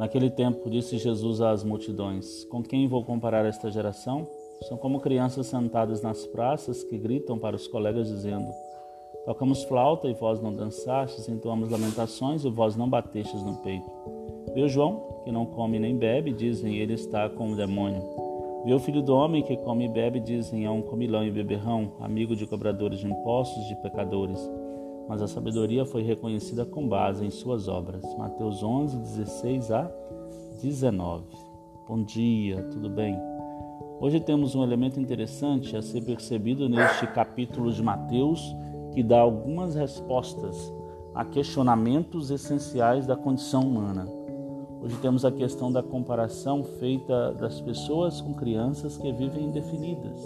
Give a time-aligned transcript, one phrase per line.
[0.00, 4.26] Naquele tempo, disse Jesus às multidões: Com quem vou comparar esta geração?
[4.66, 8.50] São como crianças sentadas nas praças que gritam para os colegas, dizendo:
[9.26, 13.90] Tocamos flauta e vós não dançastes, entoamos lamentações e vós não batestes no peito.
[14.54, 18.02] Viu João, que não come nem bebe, dizem ele está com o demônio.
[18.64, 21.92] Viu o filho do homem que come e bebe, dizem é um comilão e beberrão,
[22.00, 24.40] amigo de cobradores de impostos, de pecadores.
[25.10, 28.04] Mas a sabedoria foi reconhecida com base em suas obras.
[28.16, 29.90] Mateus 11, 16 a
[30.62, 31.24] 19.
[31.88, 33.18] Bom dia, tudo bem?
[34.00, 38.54] Hoje temos um elemento interessante a ser percebido neste capítulo de Mateus
[38.94, 40.72] que dá algumas respostas
[41.12, 44.06] a questionamentos essenciais da condição humana.
[44.80, 50.20] Hoje temos a questão da comparação feita das pessoas com crianças que vivem indefinidas,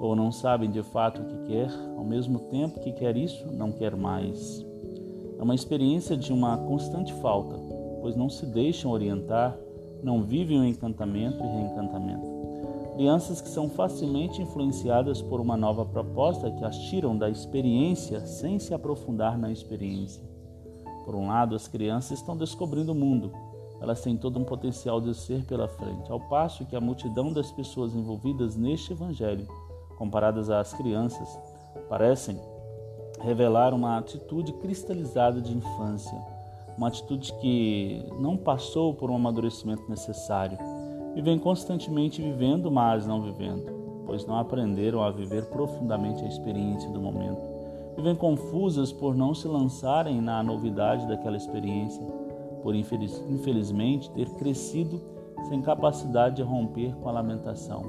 [0.00, 3.72] ou não sabem de fato o que quer, ao mesmo tempo que quer isso, não
[3.72, 4.64] quer mais.
[5.38, 7.56] É uma experiência de uma constante falta,
[8.00, 9.56] pois não se deixam orientar,
[10.02, 12.34] não vivem o encantamento e reencantamento.
[12.94, 18.58] Crianças que são facilmente influenciadas por uma nova proposta que as tiram da experiência sem
[18.58, 20.22] se aprofundar na experiência.
[21.04, 23.32] Por um lado, as crianças estão descobrindo o mundo.
[23.80, 27.50] Elas têm todo um potencial de ser pela frente, ao passo que a multidão das
[27.50, 29.46] pessoas envolvidas neste evangelho,
[29.96, 31.28] comparadas às crianças,
[31.88, 32.40] parecem
[33.20, 36.18] revelar uma atitude cristalizada de infância,
[36.76, 40.58] uma atitude que não passou por um amadurecimento necessário
[41.14, 47.00] Vivem constantemente vivendo, mas não vivendo, pois não aprenderam a viver profundamente a experiência do
[47.00, 47.40] momento.
[47.96, 52.02] Vivem confusas por não se lançarem na novidade daquela experiência,
[52.64, 55.00] por infeliz, infelizmente ter crescido
[55.48, 57.84] sem capacidade de romper com a lamentação,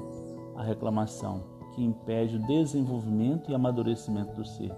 [0.54, 1.40] a reclamação,
[1.76, 4.72] que impede o desenvolvimento e amadurecimento do ser.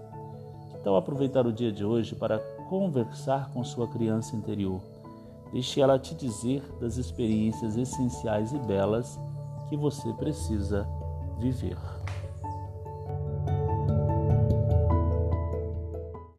[0.83, 4.81] Tal aproveitar o dia de hoje para conversar com sua criança interior?
[5.53, 9.19] Deixe ela te dizer das experiências essenciais e belas
[9.69, 10.87] que você precisa
[11.39, 11.79] viver.